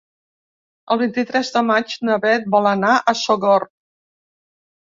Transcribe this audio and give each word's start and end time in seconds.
El 0.95 0.99
vint-i-tres 1.01 1.51
de 1.59 1.63
maig 1.67 1.93
na 2.11 2.17
Beth 2.25 2.49
vol 2.57 2.71
anar 2.73 2.97
a 2.97 3.17
Sogorb. 3.23 3.73